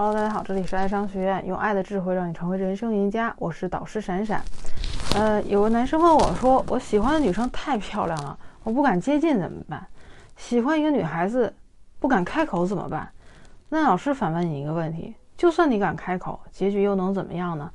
[0.00, 3.34] Hello，大家好，这里是爱商学院，用爱的智慧让你成为人生赢家。
[3.36, 4.40] 我是导师闪闪。
[5.16, 9.84] 呃，有个男生问我说：“我喜欢的女生太漂亮了，我不敢接近怎么办？
[10.36, 11.52] 喜欢一个女孩子，
[11.98, 13.10] 不敢开口怎么办？”
[13.70, 17.68] 那老师反问你一个问题：就算你敢开口，结局又能怎么样呢？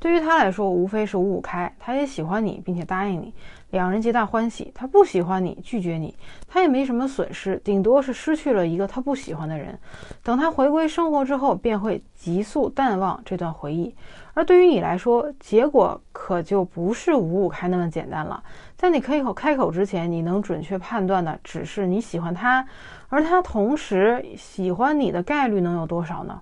[0.00, 3.34] 对于他来说，无非是五五开，他也喜欢你，并且答应你，
[3.70, 4.70] 两人皆大欢喜。
[4.72, 6.14] 他不喜欢你，拒绝你，
[6.46, 9.76] 他也没什么损失，顶多是失去了一个他不喜欢的人。
[10.22, 13.92] 等他回归生活之后，便会急速淡忘这段回忆。
[14.34, 18.40] 而对于你来说，结果可就不是五五开那么简单了。
[18.76, 22.64] 在你开口开口之前，你能准确判断的只是你喜欢他，
[23.08, 26.40] 而他同时喜欢你的概率能有多少呢？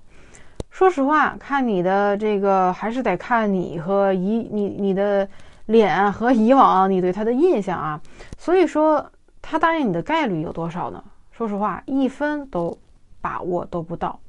[0.76, 5.26] 说实话，看你的这个还是得看你和以你你的
[5.64, 7.98] 脸和以往你对他的印象啊。
[8.36, 11.02] 所以说，他答应你的概率有多少呢？
[11.32, 12.76] 说实话，一分都
[13.22, 14.20] 把握都不到。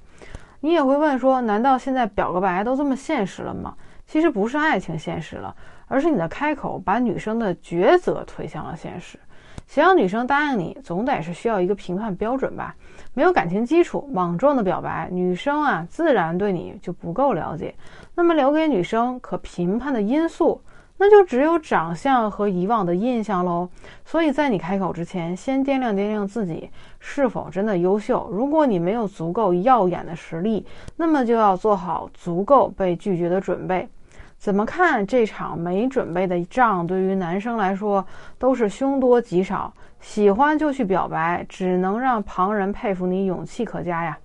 [0.62, 3.76] 你也会问说，难道现在表个白都这么现实了吗？
[4.06, 5.54] 其实不是爱情现实了，
[5.88, 9.20] 而是你的开口把女生的抉择推向了现实。
[9.66, 12.74] 想要女生答应你，总得是需要一个评判标准吧？
[13.14, 17.76] 没有感情基础，莽撞的表白，女生啊自然对你就不够了解。
[18.16, 20.62] 那么留给女生可评判的因素，
[20.98, 23.68] 那就只有长相和以往的印象喽。
[24.06, 28.30] 所以在你开口之前，先掂量掂量自己是否真的优秀。
[28.32, 33.90] 如果你没有足够耀眼的实力，那么就要做好足够被拒绝的准备。
[34.38, 38.06] 怎么看这场没准备的仗，对于男生来说
[38.38, 39.74] 都是凶多吉少。
[40.00, 44.18] 喜欢就去表白，只能让旁人佩服你勇气可嘉呀。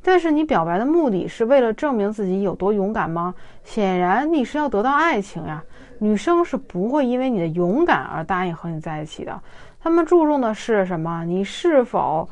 [0.00, 3.34] 但是你表白的目的是为了证明自己有多勇敢吗？
[3.64, 5.62] 显然你是要得到爱情呀。
[5.98, 9.42] 女生是不会因为你的勇敢而答应和你在一起的，
[9.80, 11.24] 他们注重的是什么？
[11.24, 12.28] 你是否？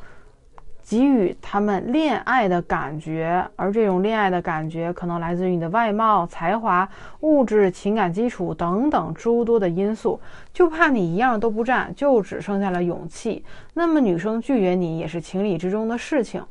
[0.87, 6.87] 给予他们恋爱的感觉，而这种恋爱的感觉可能来自于你的外貌、才华、
[7.21, 10.19] 物质、情感基础等等诸多的因素。
[10.53, 13.43] 就怕你一样都不占，就只剩下了勇气。
[13.73, 16.45] 那么女生拒绝你也是情理之中的事情。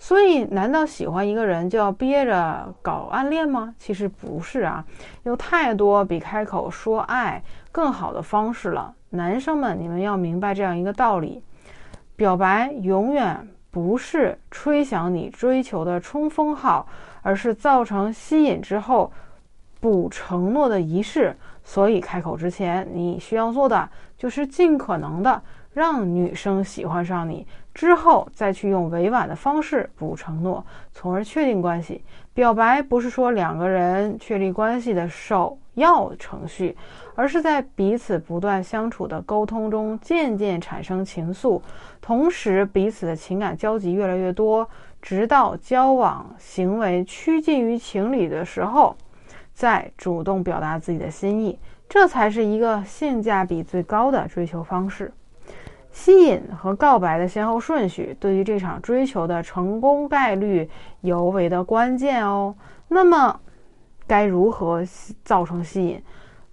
[0.00, 3.72] 所以，难道喜欢一个人就要憋着搞暗恋吗？
[3.78, 4.84] 其实不是啊，
[5.22, 7.40] 有太多比开口说爱
[7.70, 8.92] 更好的方式了。
[9.10, 11.40] 男生们，你们要明白这样一个道理：
[12.16, 13.48] 表白永远。
[13.76, 16.88] 不是吹响你追求的冲锋号，
[17.20, 19.12] 而是造成吸引之后
[19.80, 21.36] 补承诺的仪式。
[21.62, 23.86] 所以开口之前，你需要做的
[24.16, 25.42] 就是尽可能的
[25.74, 32.02] 让女生喜欢上你，之后再去用委婉的方式补承诺，从而确定关系。
[32.32, 36.76] 表白不是说两个人确立关系的首要程序。
[37.14, 41.62] 而是在彼此不断相处的沟通中，渐渐产生情愫，
[42.02, 44.68] 同时彼此的情感交集越来越多，
[45.00, 48.94] 直到交往行为趋近于情侣的时候，
[49.54, 55.10] 再主动表达自己的心意，这才是一个性价比最高的追求方式。
[55.90, 60.68] 吸引和告白的先后顺序，对于这场追求的成功概率
[61.00, 62.54] 尤为的关键哦。
[62.88, 63.40] 那么，
[64.06, 64.82] 该如何
[65.24, 66.02] 造成吸引？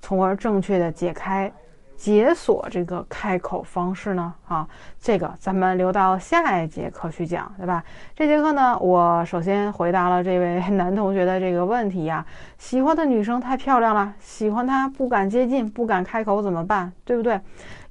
[0.02, 1.52] 从而正确的解开、
[1.96, 4.34] 解锁这个开口方式呢？
[4.47, 4.68] 啊，
[5.00, 7.81] 这个咱们留到下一节课去讲，对吧？
[8.13, 12.25] 这节课呢，我首先回答了这位 男同学的这个问题呀：
[12.58, 16.92] 喜欢的女生太漂亮了，喜欢她不敢接近，不敢开口怎么办？
[17.06, 17.40] 对不对？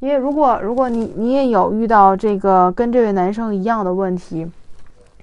[0.00, 4.50] 因为如果如果你你也有遇到这个跟这位男生一样的问题，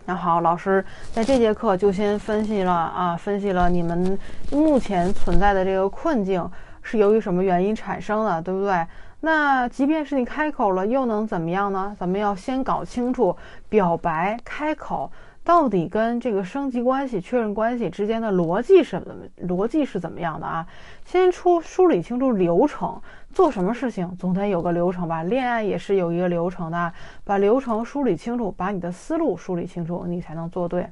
[0.09, 4.18] 那好，老师在这节课就先分析了啊，分析了你们
[4.52, 6.50] 目前存在的这个困境。
[6.81, 8.84] 是由于什么原因产生的，对不对？
[9.19, 11.96] 那即便是你开口了，又能怎么样呢？
[12.00, 13.38] 咱们要先搞清楚
[13.69, 15.12] 表白开口
[15.44, 20.66] 到底跟这个升级关系、确认关系之间的逻辑是怎么逻辑是怎么样的啊？
[21.06, 23.00] 先出梳理清楚流程，
[23.34, 25.24] 做什么事情总得有个流程吧？
[25.24, 30.90] 恋爱也是有一个流程的，把流程梳理清楚，把你的思路梳理清楚，你才能做对。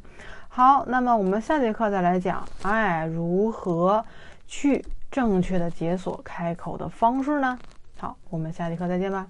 [0.47, 4.03] 好，那么我们下节课再来讲，哎，如何
[4.47, 4.83] 去。
[5.09, 7.57] 正确的解锁开口的方式呢？
[7.97, 9.25] 好，我们下节课再见吧。